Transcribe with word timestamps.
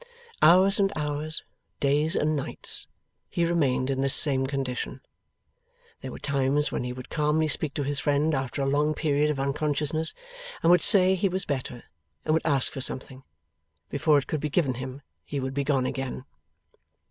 Hours 0.41 0.79
and 0.79 0.91
hours, 0.95 1.43
days 1.79 2.15
and 2.15 2.35
nights, 2.35 2.87
he 3.29 3.45
remained 3.45 3.91
in 3.91 4.01
this 4.01 4.15
same 4.15 4.47
condition. 4.47 4.99
There 5.99 6.11
were 6.11 6.17
times 6.17 6.71
when 6.71 6.83
he 6.83 6.91
would 6.91 7.11
calmly 7.11 7.47
speak 7.47 7.75
to 7.75 7.83
his 7.83 7.99
friend 7.99 8.33
after 8.33 8.63
a 8.63 8.65
long 8.65 8.95
period 8.95 9.29
of 9.29 9.39
unconsciousness, 9.39 10.15
and 10.63 10.71
would 10.71 10.81
say 10.81 11.13
he 11.13 11.29
was 11.29 11.45
better, 11.45 11.83
and 12.25 12.33
would 12.33 12.47
ask 12.47 12.71
for 12.71 12.81
something. 12.81 13.21
Before 13.89 14.17
it 14.17 14.25
could 14.25 14.39
be 14.41 14.49
given 14.49 14.73
him, 14.73 15.03
he 15.23 15.39
would 15.39 15.53
be 15.53 15.63
gone 15.63 15.85
again. 15.85 16.25